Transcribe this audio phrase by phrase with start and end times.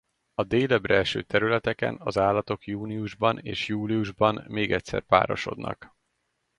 [0.33, 5.95] A délebbre eső területeken az állatok júniusban és júliusban még egyszer párosodnak.